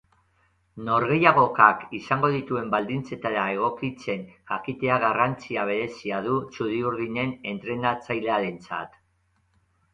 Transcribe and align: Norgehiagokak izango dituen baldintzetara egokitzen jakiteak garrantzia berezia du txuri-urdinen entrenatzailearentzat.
Norgehiagokak 0.85 1.83
izango 1.97 2.31
dituen 2.35 2.71
baldintzetara 2.77 3.43
egokitzen 3.57 4.25
jakiteak 4.53 5.05
garrantzia 5.05 5.69
berezia 5.73 6.25
du 6.31 6.41
txuri-urdinen 6.51 7.39
entrenatzailearentzat. 7.55 9.01